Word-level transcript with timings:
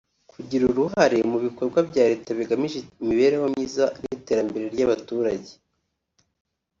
kugira 0.31 0.63
uruhare 0.65 1.17
mu 1.31 1.37
bikorwa 1.45 1.79
bya 1.89 2.03
Leta 2.11 2.29
bigamije 2.39 2.77
imibereho 3.01 3.45
myiza 3.53 3.85
n’iterambere 4.01 4.65
ry’abaturage 4.73 5.51